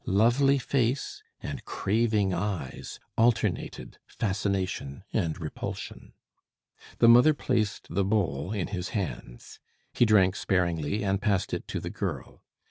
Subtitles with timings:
[0.07, 6.13] Lovely face and craving eyes alternated fascination and repulsion.
[6.97, 9.59] The mother placed the bowl in his hands.
[9.93, 12.41] He drank sparingly, and passed it to the girl.